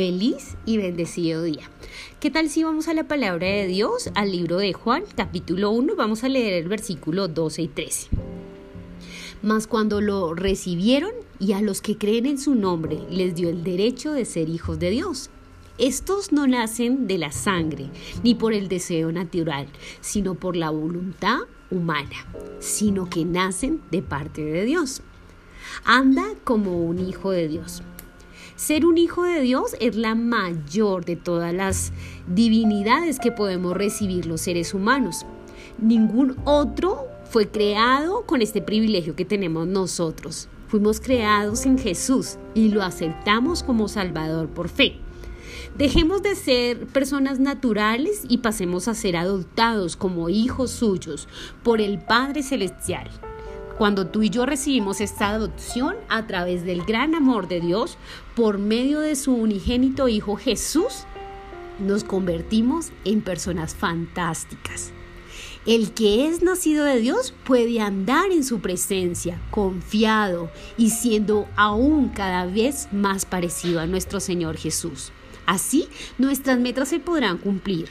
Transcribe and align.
Feliz 0.00 0.56
y 0.64 0.78
bendecido 0.78 1.42
día. 1.42 1.68
¿Qué 2.20 2.30
tal 2.30 2.48
si 2.48 2.64
vamos 2.64 2.88
a 2.88 2.94
la 2.94 3.04
palabra 3.04 3.46
de 3.46 3.66
Dios, 3.66 4.08
al 4.14 4.32
libro 4.32 4.56
de 4.56 4.72
Juan, 4.72 5.02
capítulo 5.14 5.72
1? 5.72 5.94
Vamos 5.94 6.24
a 6.24 6.30
leer 6.30 6.54
el 6.54 6.68
versículo 6.70 7.28
12 7.28 7.60
y 7.60 7.68
13. 7.68 8.08
Mas 9.42 9.66
cuando 9.66 10.00
lo 10.00 10.32
recibieron 10.32 11.10
y 11.38 11.52
a 11.52 11.60
los 11.60 11.82
que 11.82 11.98
creen 11.98 12.24
en 12.24 12.38
su 12.38 12.54
nombre 12.54 12.98
les 13.10 13.34
dio 13.34 13.50
el 13.50 13.62
derecho 13.62 14.12
de 14.12 14.24
ser 14.24 14.48
hijos 14.48 14.78
de 14.78 14.88
Dios. 14.88 15.28
Estos 15.76 16.32
no 16.32 16.46
nacen 16.46 17.06
de 17.06 17.18
la 17.18 17.30
sangre, 17.30 17.90
ni 18.24 18.34
por 18.34 18.54
el 18.54 18.68
deseo 18.68 19.12
natural, 19.12 19.66
sino 20.00 20.34
por 20.34 20.56
la 20.56 20.70
voluntad 20.70 21.40
humana, 21.70 22.26
sino 22.58 23.10
que 23.10 23.26
nacen 23.26 23.82
de 23.90 24.00
parte 24.00 24.42
de 24.42 24.64
Dios. 24.64 25.02
Anda 25.84 26.24
como 26.44 26.86
un 26.86 27.06
hijo 27.06 27.32
de 27.32 27.48
Dios. 27.48 27.82
Ser 28.60 28.84
un 28.84 28.98
hijo 28.98 29.24
de 29.24 29.40
Dios 29.40 29.74
es 29.80 29.96
la 29.96 30.14
mayor 30.14 31.06
de 31.06 31.16
todas 31.16 31.54
las 31.54 31.94
divinidades 32.26 33.18
que 33.18 33.32
podemos 33.32 33.74
recibir 33.74 34.26
los 34.26 34.42
seres 34.42 34.74
humanos. 34.74 35.24
Ningún 35.78 36.36
otro 36.44 37.06
fue 37.24 37.48
creado 37.48 38.26
con 38.26 38.42
este 38.42 38.60
privilegio 38.60 39.16
que 39.16 39.24
tenemos 39.24 39.66
nosotros. 39.66 40.50
Fuimos 40.68 41.00
creados 41.00 41.64
en 41.64 41.78
Jesús 41.78 42.36
y 42.54 42.68
lo 42.68 42.82
aceptamos 42.82 43.62
como 43.62 43.88
Salvador 43.88 44.50
por 44.50 44.68
fe. 44.68 44.98
Dejemos 45.78 46.22
de 46.22 46.34
ser 46.34 46.86
personas 46.86 47.40
naturales 47.40 48.24
y 48.28 48.38
pasemos 48.38 48.88
a 48.88 48.94
ser 48.94 49.16
adoptados 49.16 49.96
como 49.96 50.28
hijos 50.28 50.70
suyos 50.70 51.28
por 51.62 51.80
el 51.80 51.98
Padre 51.98 52.42
Celestial. 52.42 53.08
Cuando 53.80 54.08
tú 54.08 54.22
y 54.22 54.28
yo 54.28 54.44
recibimos 54.44 55.00
esta 55.00 55.30
adopción 55.30 55.96
a 56.10 56.26
través 56.26 56.66
del 56.66 56.84
gran 56.84 57.14
amor 57.14 57.48
de 57.48 57.62
Dios 57.62 57.96
por 58.36 58.58
medio 58.58 59.00
de 59.00 59.16
su 59.16 59.32
unigénito 59.32 60.06
Hijo 60.06 60.36
Jesús, 60.36 61.04
nos 61.78 62.04
convertimos 62.04 62.92
en 63.06 63.22
personas 63.22 63.74
fantásticas. 63.74 64.92
El 65.64 65.92
que 65.92 66.28
es 66.28 66.42
nacido 66.42 66.84
de 66.84 67.00
Dios 67.00 67.32
puede 67.46 67.80
andar 67.80 68.32
en 68.32 68.44
su 68.44 68.60
presencia, 68.60 69.40
confiado 69.50 70.50
y 70.76 70.90
siendo 70.90 71.48
aún 71.56 72.10
cada 72.10 72.44
vez 72.44 72.86
más 72.92 73.24
parecido 73.24 73.80
a 73.80 73.86
nuestro 73.86 74.20
Señor 74.20 74.58
Jesús. 74.58 75.10
Así, 75.46 75.88
nuestras 76.18 76.58
metas 76.58 76.90
se 76.90 77.00
podrán 77.00 77.38
cumplir 77.38 77.88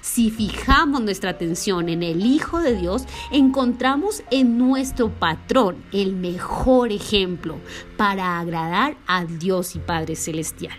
si 0.00 0.30
fijamos 0.30 1.02
nuestra 1.02 1.30
atención 1.30 1.88
en 1.88 2.02
el 2.02 2.24
Hijo 2.24 2.60
de 2.60 2.76
Dios, 2.76 3.04
encontramos 3.30 4.22
en 4.30 4.58
nuestro 4.58 5.10
patrón 5.10 5.76
el 5.92 6.14
mejor 6.14 6.92
ejemplo 6.92 7.56
para 7.96 8.38
agradar 8.38 8.96
a 9.06 9.24
Dios 9.24 9.76
y 9.76 9.78
Padre 9.78 10.16
Celestial. 10.16 10.78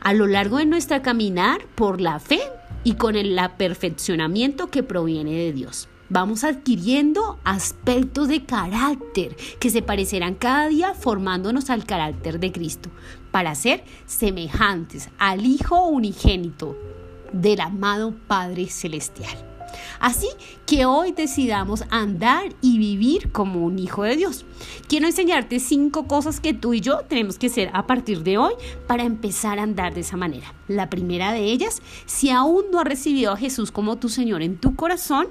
A 0.00 0.12
lo 0.12 0.26
largo 0.26 0.58
de 0.58 0.66
nuestra 0.66 1.02
caminar 1.02 1.66
por 1.74 2.00
la 2.00 2.20
fe 2.20 2.40
y 2.84 2.94
con 2.94 3.16
el 3.16 3.38
perfeccionamiento 3.56 4.70
que 4.70 4.82
proviene 4.82 5.32
de 5.32 5.52
Dios. 5.52 5.88
Vamos 6.08 6.44
adquiriendo 6.44 7.40
aspectos 7.42 8.28
de 8.28 8.44
carácter 8.44 9.34
que 9.58 9.70
se 9.70 9.82
parecerán 9.82 10.36
cada 10.36 10.68
día 10.68 10.94
formándonos 10.94 11.68
al 11.68 11.84
carácter 11.84 12.38
de 12.38 12.52
Cristo 12.52 12.90
para 13.32 13.56
ser 13.56 13.82
semejantes 14.06 15.08
al 15.18 15.44
Hijo 15.44 15.84
unigénito 15.86 16.76
del 17.32 17.60
amado 17.60 18.14
Padre 18.26 18.68
Celestial. 18.68 19.36
Así 20.00 20.28
que 20.66 20.84
hoy 20.86 21.12
decidamos 21.12 21.84
andar 21.90 22.54
y 22.60 22.78
vivir 22.78 23.32
como 23.32 23.64
un 23.64 23.78
hijo 23.78 24.02
de 24.02 24.16
Dios. 24.16 24.44
Quiero 24.88 25.06
enseñarte 25.06 25.60
cinco 25.60 26.06
cosas 26.06 26.40
que 26.40 26.54
tú 26.54 26.74
y 26.74 26.80
yo 26.80 27.00
tenemos 27.08 27.38
que 27.38 27.46
hacer 27.46 27.70
a 27.72 27.86
partir 27.86 28.22
de 28.22 28.38
hoy 28.38 28.54
para 28.86 29.04
empezar 29.04 29.58
a 29.58 29.62
andar 29.62 29.94
de 29.94 30.00
esa 30.00 30.16
manera. 30.16 30.54
La 30.68 30.90
primera 30.90 31.32
de 31.32 31.44
ellas, 31.44 31.82
si 32.06 32.30
aún 32.30 32.66
no 32.70 32.80
has 32.80 32.86
recibido 32.86 33.32
a 33.32 33.36
Jesús 33.36 33.70
como 33.70 33.96
tu 33.96 34.08
Señor 34.08 34.42
en 34.42 34.58
tu 34.58 34.76
corazón, 34.76 35.28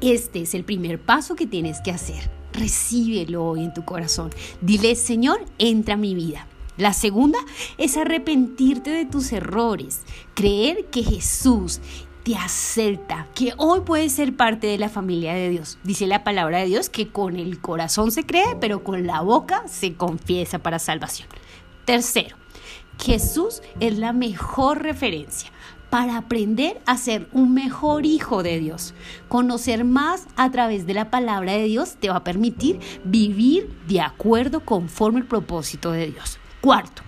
este 0.00 0.42
es 0.42 0.54
el 0.54 0.64
primer 0.64 1.00
paso 1.00 1.36
que 1.36 1.46
tienes 1.46 1.80
que 1.80 1.92
hacer. 1.92 2.30
Recíbelo 2.52 3.44
hoy 3.44 3.64
en 3.64 3.72
tu 3.72 3.84
corazón. 3.84 4.30
Dile, 4.60 4.94
Señor, 4.94 5.44
entra 5.58 5.94
a 5.94 5.98
mi 5.98 6.14
vida. 6.14 6.46
La 6.78 6.94
segunda 6.94 7.38
es 7.76 7.96
arrepentirte 7.96 8.90
de 8.90 9.04
tus 9.04 9.32
errores, 9.32 10.02
creer 10.34 10.86
que 10.86 11.02
Jesús 11.02 11.80
te 12.22 12.36
acepta, 12.36 13.26
que 13.34 13.52
hoy 13.58 13.80
puedes 13.80 14.12
ser 14.12 14.36
parte 14.36 14.68
de 14.68 14.78
la 14.78 14.88
familia 14.88 15.34
de 15.34 15.50
Dios. 15.50 15.78
Dice 15.84 16.06
la 16.06 16.24
palabra 16.24 16.58
de 16.58 16.66
Dios 16.66 16.88
que 16.88 17.08
con 17.08 17.36
el 17.36 17.60
corazón 17.60 18.10
se 18.10 18.24
cree, 18.24 18.56
pero 18.60 18.84
con 18.84 19.06
la 19.06 19.20
boca 19.20 19.64
se 19.66 19.94
confiesa 19.94 20.60
para 20.60 20.78
salvación. 20.78 21.28
Tercero, 21.84 22.36
Jesús 22.98 23.60
es 23.80 23.98
la 23.98 24.12
mejor 24.12 24.82
referencia 24.82 25.50
para 25.90 26.16
aprender 26.16 26.80
a 26.86 26.96
ser 26.96 27.28
un 27.32 27.52
mejor 27.52 28.06
hijo 28.06 28.42
de 28.42 28.58
Dios. 28.58 28.94
Conocer 29.28 29.84
más 29.84 30.26
a 30.36 30.50
través 30.50 30.86
de 30.86 30.94
la 30.94 31.10
palabra 31.10 31.52
de 31.52 31.64
Dios 31.64 31.96
te 32.00 32.08
va 32.08 32.16
a 32.16 32.24
permitir 32.24 32.80
vivir 33.04 33.68
de 33.88 34.00
acuerdo 34.00 34.64
conforme 34.64 35.20
el 35.20 35.26
propósito 35.26 35.92
de 35.92 36.06
Dios. 36.06 36.38
Cuarto, 36.62 37.02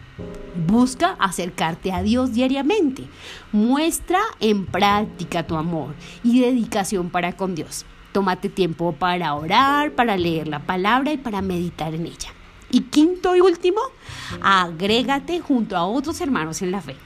busca 0.66 1.14
acercarte 1.20 1.92
a 1.92 2.02
Dios 2.02 2.32
diariamente. 2.32 3.04
Muestra 3.52 4.18
en 4.40 4.66
práctica 4.66 5.46
tu 5.46 5.54
amor 5.54 5.94
y 6.24 6.40
dedicación 6.40 7.08
para 7.08 7.36
con 7.36 7.54
Dios. 7.54 7.86
Tómate 8.10 8.48
tiempo 8.48 8.96
para 8.98 9.32
orar, 9.32 9.92
para 9.92 10.16
leer 10.16 10.48
la 10.48 10.58
palabra 10.58 11.12
y 11.12 11.18
para 11.18 11.40
meditar 11.40 11.94
en 11.94 12.06
ella. 12.06 12.30
Y 12.68 12.80
quinto 12.80 13.36
y 13.36 13.40
último, 13.42 13.80
agrégate 14.42 15.38
junto 15.38 15.76
a 15.76 15.86
otros 15.86 16.20
hermanos 16.20 16.60
en 16.60 16.72
la 16.72 16.80
fe. 16.80 16.96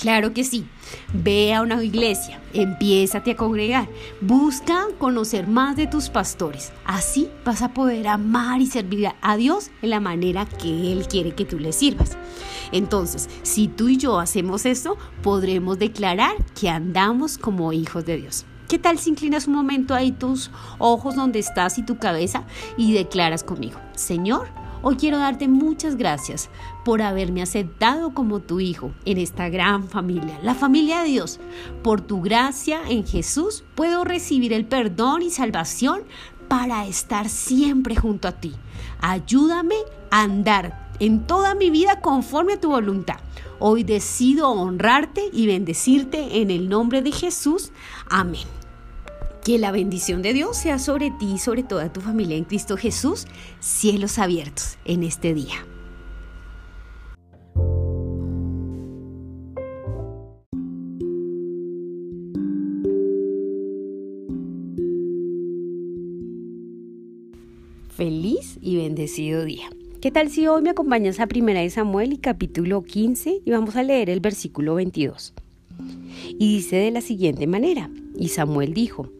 Claro 0.00 0.32
que 0.32 0.44
sí. 0.44 0.64
Ve 1.12 1.52
a 1.52 1.60
una 1.60 1.82
iglesia, 1.84 2.40
empiézate 2.54 3.32
a 3.32 3.36
congregar, 3.36 3.86
busca 4.22 4.86
conocer 4.98 5.46
más 5.46 5.76
de 5.76 5.86
tus 5.86 6.08
pastores. 6.08 6.72
Así 6.86 7.28
vas 7.44 7.60
a 7.60 7.74
poder 7.74 8.08
amar 8.08 8.62
y 8.62 8.66
servir 8.66 9.10
a 9.20 9.36
Dios 9.36 9.70
en 9.82 9.90
la 9.90 10.00
manera 10.00 10.46
que 10.46 10.90
Él 10.92 11.06
quiere 11.06 11.34
que 11.34 11.44
tú 11.44 11.58
le 11.58 11.72
sirvas. 11.72 12.16
Entonces, 12.72 13.28
si 13.42 13.68
tú 13.68 13.88
y 13.88 13.98
yo 13.98 14.18
hacemos 14.18 14.64
esto, 14.64 14.96
podremos 15.22 15.78
declarar 15.78 16.32
que 16.58 16.70
andamos 16.70 17.36
como 17.36 17.74
hijos 17.74 18.06
de 18.06 18.16
Dios. 18.16 18.46
¿Qué 18.68 18.78
tal 18.78 18.98
si 18.98 19.10
inclinas 19.10 19.48
un 19.48 19.54
momento 19.54 19.94
ahí 19.94 20.12
tus 20.12 20.50
ojos 20.78 21.14
donde 21.14 21.40
estás 21.40 21.76
y 21.76 21.82
tu 21.82 21.98
cabeza 21.98 22.44
y 22.78 22.94
declaras 22.94 23.44
conmigo, 23.44 23.78
Señor, 23.96 24.48
Hoy 24.82 24.96
quiero 24.96 25.18
darte 25.18 25.46
muchas 25.46 25.96
gracias 25.96 26.48
por 26.86 27.02
haberme 27.02 27.42
aceptado 27.42 28.14
como 28.14 28.40
tu 28.40 28.60
hijo 28.60 28.92
en 29.04 29.18
esta 29.18 29.50
gran 29.50 29.86
familia, 29.88 30.38
la 30.42 30.54
familia 30.54 31.02
de 31.02 31.08
Dios. 31.08 31.38
Por 31.82 32.00
tu 32.00 32.22
gracia 32.22 32.80
en 32.88 33.06
Jesús 33.06 33.62
puedo 33.74 34.04
recibir 34.04 34.54
el 34.54 34.64
perdón 34.64 35.20
y 35.20 35.30
salvación 35.30 36.04
para 36.48 36.86
estar 36.86 37.28
siempre 37.28 37.94
junto 37.94 38.26
a 38.26 38.40
ti. 38.40 38.54
Ayúdame 39.00 39.76
a 40.10 40.22
andar 40.22 40.90
en 40.98 41.26
toda 41.26 41.54
mi 41.54 41.68
vida 41.68 42.00
conforme 42.00 42.54
a 42.54 42.60
tu 42.60 42.70
voluntad. 42.70 43.20
Hoy 43.58 43.84
decido 43.84 44.48
honrarte 44.50 45.28
y 45.30 45.46
bendecirte 45.46 46.40
en 46.40 46.50
el 46.50 46.70
nombre 46.70 47.02
de 47.02 47.12
Jesús. 47.12 47.70
Amén. 48.08 48.59
Que 49.44 49.58
la 49.58 49.72
bendición 49.72 50.20
de 50.20 50.34
Dios 50.34 50.58
sea 50.58 50.78
sobre 50.78 51.10
ti 51.10 51.32
y 51.36 51.38
sobre 51.38 51.62
toda 51.62 51.90
tu 51.90 52.02
familia 52.02 52.36
en 52.36 52.44
Cristo 52.44 52.76
Jesús, 52.76 53.26
cielos 53.58 54.18
abiertos 54.18 54.76
en 54.84 55.02
este 55.02 55.32
día. 55.32 55.66
Feliz 67.88 68.58
y 68.60 68.76
bendecido 68.76 69.44
día. 69.44 69.70
¿Qué 70.02 70.10
tal 70.10 70.30
si 70.30 70.46
hoy 70.46 70.60
me 70.60 70.70
acompañas 70.70 71.18
a 71.18 71.26
Primera 71.26 71.60
de 71.60 71.70
Samuel 71.70 72.12
y 72.12 72.18
capítulo 72.18 72.82
15 72.82 73.40
y 73.44 73.50
vamos 73.50 73.76
a 73.76 73.82
leer 73.82 74.10
el 74.10 74.20
versículo 74.20 74.74
22? 74.74 75.32
Y 76.38 76.56
dice 76.56 76.76
de 76.76 76.90
la 76.90 77.00
siguiente 77.00 77.46
manera, 77.46 77.90
y 78.16 78.28
Samuel 78.28 78.74
dijo, 78.74 79.10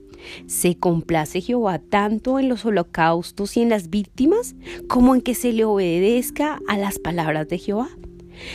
¿Se 0.46 0.76
complace 0.76 1.40
Jehová 1.40 1.78
tanto 1.78 2.38
en 2.38 2.48
los 2.48 2.64
holocaustos 2.64 3.56
y 3.56 3.62
en 3.62 3.70
las 3.70 3.90
víctimas 3.90 4.54
como 4.88 5.14
en 5.14 5.20
que 5.20 5.34
se 5.34 5.52
le 5.52 5.64
obedezca 5.64 6.60
a 6.68 6.76
las 6.76 6.98
palabras 6.98 7.48
de 7.48 7.58
Jehová? 7.58 7.88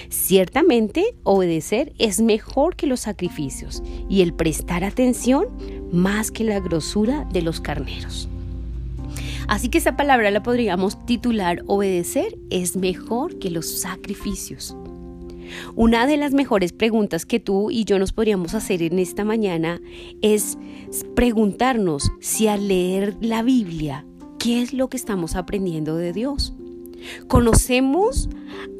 Ciertamente, 0.10 1.16
obedecer 1.24 1.94
es 2.00 2.22
mejor 2.22 2.76
que 2.76 2.88
los 2.88 3.02
sacrificios 3.02 3.84
y 4.10 4.22
el 4.22 4.34
prestar 4.34 4.84
atención 4.84 5.48
más 5.92 6.32
que 6.32 6.44
la 6.44 6.60
grosura 6.60 7.28
de 7.32 7.42
los 7.42 7.62
carneros. 7.62 8.30
Así 9.48 9.70
que 9.70 9.78
esa 9.78 9.96
palabra 9.96 10.32
la 10.32 10.42
podríamos 10.42 11.06
titular 11.06 11.62
obedecer 11.68 12.38
es 12.50 12.76
mejor 12.76 13.38
que 13.38 13.52
los 13.52 13.68
sacrificios. 13.68 14.76
Una 15.76 16.08
de 16.08 16.18
las 16.18 16.34
mejores 16.34 16.74
preguntas 16.74 17.26
que 17.26 17.40
tú 17.40 17.72
y 17.72 17.86
yo 17.86 18.00
nos 18.00 18.14
podríamos 18.14 18.54
hacer 18.54 18.82
en 18.82 19.00
esta 19.00 19.24
mañana 19.24 19.82
es 20.22 20.58
preguntarnos 21.16 22.12
si 22.20 22.48
al 22.48 22.68
leer 22.68 23.16
la 23.22 23.44
Biblia, 23.44 24.06
¿qué 24.40 24.62
es 24.62 24.74
lo 24.74 24.90
que 24.90 24.98
estamos 24.98 25.36
aprendiendo 25.36 25.96
de 25.96 26.14
Dios? 26.14 26.54
¿Conocemos 27.28 28.30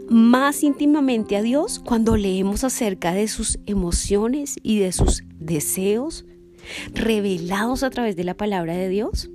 más 0.10 0.64
íntimamente 0.64 1.36
a 1.36 1.42
Dios 1.42 1.80
cuando 1.80 2.16
leemos 2.16 2.64
acerca 2.64 3.14
de 3.14 3.28
sus 3.28 3.60
emociones 3.66 4.56
y 4.62 4.80
de 4.80 4.92
sus 4.92 5.24
deseos 5.40 6.26
revelados 6.94 7.84
a 7.84 7.90
través 7.90 8.16
de 8.16 8.24
la 8.24 8.36
palabra 8.36 8.76
de 8.76 8.90
Dios? 8.90 9.30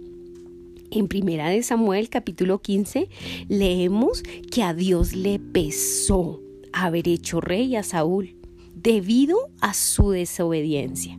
En 0.90 1.06
Primera 1.06 1.48
de 1.48 1.62
Samuel 1.62 2.08
capítulo 2.08 2.60
15 2.60 3.08
leemos 3.48 4.22
que 4.50 4.62
a 4.62 4.74
Dios 4.74 5.14
le 5.14 5.38
pesó 5.38 6.40
haber 6.72 7.08
hecho 7.08 7.40
rey 7.40 7.76
a 7.76 7.82
Saúl 7.82 8.37
debido 8.75 9.50
a 9.61 9.75
su 9.75 10.11
desobediencia. 10.11 11.19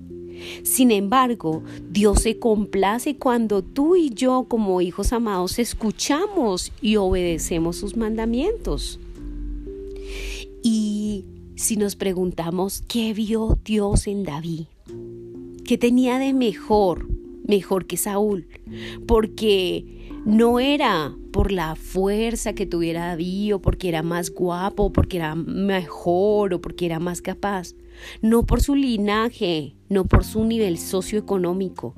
Sin 0.64 0.92
embargo, 0.92 1.64
Dios 1.90 2.22
se 2.22 2.40
complace 2.40 3.16
cuando 3.18 3.62
tú 3.62 3.96
y 3.96 4.10
yo 4.10 4.46
como 4.48 4.82
hijos 4.82 5.14
amados 5.14 5.60
escuchamos 5.60 6.72
y 6.82 6.96
obedecemos 6.96 7.78
sus 7.78 7.96
mandamientos. 7.96 9.00
Y 10.64 11.26
si 11.56 11.78
nos 11.78 11.96
preguntamos, 11.96 12.84
¿qué 12.88 13.14
vio 13.14 13.60
Dios 13.64 14.08
en 14.08 14.24
David? 14.24 14.66
¿Qué 15.66 15.78
tenía 15.78 16.18
de 16.18 16.34
mejor, 16.34 17.08
mejor 17.48 17.86
que 17.86 17.98
Saúl? 17.98 18.48
Porque 19.06 20.01
no 20.26 20.60
era 20.60 21.16
por 21.32 21.52
la 21.52 21.76
fuerza 21.76 22.54
que 22.54 22.66
tuviera 22.66 23.08
David 23.08 23.56
o 23.56 23.62
porque 23.62 23.90
era 23.90 24.04
más 24.04 24.30
guapo, 24.30 24.84
o 24.84 24.94
porque 24.94 25.18
era 25.18 25.36
mejor 25.36 26.54
o 26.54 26.62
porque 26.62 26.86
era 26.86 27.00
más 27.00 27.22
capaz. 27.22 27.74
No 28.22 28.46
por 28.46 28.62
su 28.62 28.76
linaje, 28.76 29.76
no 29.90 30.06
por 30.06 30.24
su 30.24 30.44
nivel 30.44 30.78
socioeconómico. 30.78 31.96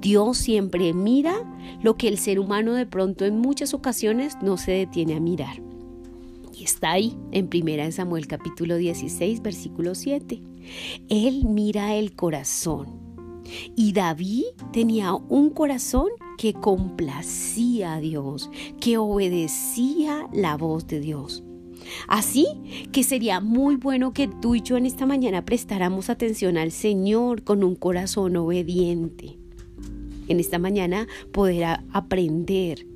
Dios 0.00 0.36
siempre 0.36 0.92
mira 0.92 1.34
lo 1.82 1.96
que 1.96 2.08
el 2.08 2.18
ser 2.18 2.38
humano 2.38 2.74
de 2.74 2.86
pronto 2.86 3.24
en 3.24 3.38
muchas 3.38 3.74
ocasiones 3.74 4.36
no 4.42 4.56
se 4.56 4.72
detiene 4.72 5.16
a 5.16 5.20
mirar. 5.20 5.62
Y 6.54 6.64
está 6.64 6.92
ahí 6.92 7.18
en 7.32 7.50
1 7.52 7.92
Samuel 7.92 8.26
capítulo 8.26 8.76
16 8.76 9.42
versículo 9.42 9.94
7. 9.94 10.42
Él 11.08 11.44
mira 11.46 11.94
el 11.94 12.14
corazón. 12.14 13.04
Y 13.76 13.92
David 13.92 14.44
tenía 14.72 15.14
un 15.14 15.50
corazón 15.50 16.08
que 16.36 16.52
complacía 16.52 17.94
a 17.94 18.00
Dios, 18.00 18.50
que 18.80 18.98
obedecía 18.98 20.28
la 20.32 20.56
voz 20.56 20.86
de 20.86 21.00
Dios. 21.00 21.42
Así 22.08 22.46
que 22.92 23.02
sería 23.02 23.40
muy 23.40 23.76
bueno 23.76 24.12
que 24.12 24.28
tú 24.28 24.54
y 24.54 24.62
yo 24.62 24.76
en 24.76 24.86
esta 24.86 25.06
mañana 25.06 25.44
prestáramos 25.44 26.10
atención 26.10 26.56
al 26.56 26.72
Señor 26.72 27.42
con 27.42 27.62
un 27.62 27.74
corazón 27.74 28.36
obediente. 28.36 29.38
En 30.28 30.40
esta 30.40 30.58
mañana 30.58 31.06
poder 31.32 31.80
aprender 31.92 32.86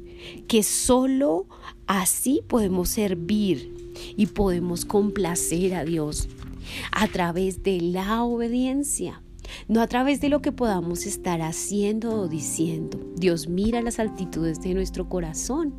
que 0.49 0.63
solo 0.63 1.47
así 1.87 2.43
podemos 2.47 2.89
servir 2.89 3.93
y 4.17 4.27
podemos 4.27 4.85
complacer 4.85 5.75
a 5.75 5.85
Dios 5.85 6.29
a 6.93 7.07
través 7.09 7.63
de 7.63 7.81
la 7.81 8.23
obediencia 8.25 9.23
no 9.69 9.81
a 9.81 9.87
través 9.87 10.21
de 10.21 10.29
lo 10.29 10.43
que 10.43 10.53
podamos 10.53 11.07
estar 11.07 11.43
haciendo 11.43 12.23
o 12.23 12.29
diciendo. 12.29 12.99
Dios 13.17 13.49
mira 13.49 13.83
las 13.83 13.99
altitudes 13.99 14.61
de 14.61 14.75
nuestro 14.75 15.09
corazón. 15.09 15.75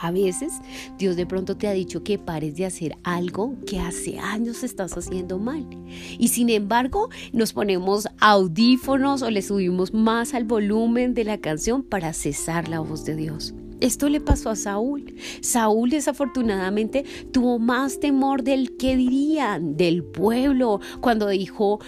A 0.00 0.10
veces 0.10 0.52
Dios 0.96 1.16
de 1.16 1.26
pronto 1.26 1.56
te 1.56 1.66
ha 1.66 1.72
dicho 1.72 2.04
que 2.04 2.18
pares 2.18 2.56
de 2.56 2.66
hacer 2.66 2.96
algo 3.02 3.56
que 3.66 3.80
hace 3.80 4.18
años 4.18 4.62
estás 4.62 4.96
haciendo 4.96 5.38
mal. 5.38 5.66
Y 6.18 6.28
sin 6.28 6.50
embargo 6.50 7.08
nos 7.32 7.52
ponemos 7.52 8.08
audífonos 8.20 9.22
o 9.22 9.30
le 9.30 9.42
subimos 9.42 9.92
más 9.92 10.34
al 10.34 10.44
volumen 10.44 11.14
de 11.14 11.24
la 11.24 11.38
canción 11.38 11.82
para 11.82 12.12
cesar 12.12 12.68
la 12.68 12.80
voz 12.80 13.04
de 13.04 13.16
Dios. 13.16 13.54
Esto 13.80 14.08
le 14.08 14.20
pasó 14.20 14.50
a 14.50 14.56
Saúl. 14.56 15.14
Saúl 15.40 15.90
desafortunadamente 15.90 17.04
tuvo 17.32 17.58
más 17.58 18.00
temor 18.00 18.42
del 18.42 18.76
que 18.76 18.96
dirían, 18.96 19.76
del 19.76 20.02
pueblo, 20.02 20.80
cuando 21.00 21.28
dijo, 21.28 21.78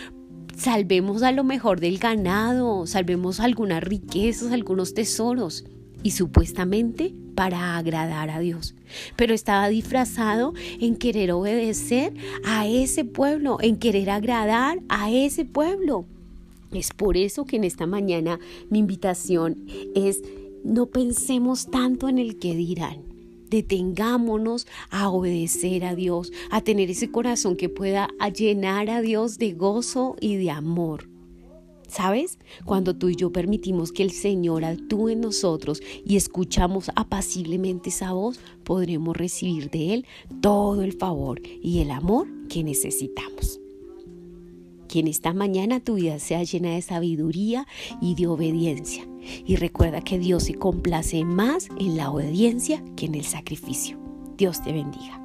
salvemos 0.60 1.22
a 1.22 1.32
lo 1.32 1.42
mejor 1.42 1.80
del 1.80 1.98
ganado, 1.98 2.86
salvemos 2.86 3.40
algunas 3.40 3.82
riquezas, 3.82 4.52
algunos 4.52 4.92
tesoros, 4.92 5.64
y 6.02 6.10
supuestamente 6.10 7.14
para 7.34 7.78
agradar 7.78 8.28
a 8.28 8.40
Dios. 8.40 8.74
Pero 9.16 9.32
estaba 9.32 9.68
disfrazado 9.68 10.52
en 10.78 10.96
querer 10.96 11.32
obedecer 11.32 12.12
a 12.44 12.66
ese 12.66 13.06
pueblo, 13.06 13.56
en 13.60 13.76
querer 13.76 14.10
agradar 14.10 14.80
a 14.90 15.10
ese 15.10 15.46
pueblo. 15.46 16.04
Es 16.72 16.90
por 16.92 17.16
eso 17.16 17.46
que 17.46 17.56
en 17.56 17.64
esta 17.64 17.86
mañana 17.86 18.38
mi 18.68 18.80
invitación 18.80 19.64
es 19.94 20.22
no 20.62 20.86
pensemos 20.86 21.70
tanto 21.70 22.08
en 22.08 22.18
el 22.18 22.38
que 22.38 22.54
dirán 22.54 23.09
detengámonos 23.50 24.66
a 24.90 25.10
obedecer 25.10 25.84
a 25.84 25.94
Dios, 25.94 26.32
a 26.50 26.62
tener 26.62 26.90
ese 26.90 27.10
corazón 27.10 27.56
que 27.56 27.68
pueda 27.68 28.08
llenar 28.34 28.88
a 28.88 29.02
Dios 29.02 29.38
de 29.38 29.52
gozo 29.52 30.16
y 30.20 30.36
de 30.36 30.50
amor. 30.50 31.08
¿Sabes? 31.88 32.38
Cuando 32.64 32.94
tú 32.94 33.08
y 33.08 33.16
yo 33.16 33.32
permitimos 33.32 33.90
que 33.90 34.04
el 34.04 34.12
Señor 34.12 34.64
actúe 34.64 35.08
en 35.08 35.20
nosotros 35.20 35.82
y 36.04 36.16
escuchamos 36.16 36.88
apaciblemente 36.94 37.88
esa 37.88 38.12
voz, 38.12 38.38
podremos 38.62 39.16
recibir 39.16 39.70
de 39.70 39.94
Él 39.94 40.06
todo 40.40 40.82
el 40.82 40.92
favor 40.92 41.42
y 41.44 41.80
el 41.80 41.90
amor 41.90 42.28
que 42.48 42.62
necesitamos. 42.62 43.60
Que 44.90 44.98
en 44.98 45.06
esta 45.06 45.32
mañana 45.32 45.78
tu 45.78 45.94
vida 45.94 46.18
sea 46.18 46.42
llena 46.42 46.70
de 46.70 46.82
sabiduría 46.82 47.68
y 48.00 48.16
de 48.16 48.26
obediencia 48.26 49.06
y 49.46 49.54
recuerda 49.54 50.00
que 50.00 50.18
Dios 50.18 50.44
se 50.44 50.54
complace 50.54 51.24
más 51.24 51.68
en 51.78 51.96
la 51.96 52.10
obediencia 52.10 52.82
que 52.96 53.06
en 53.06 53.14
el 53.14 53.24
sacrificio. 53.24 54.00
Dios 54.36 54.60
te 54.64 54.72
bendiga. 54.72 55.19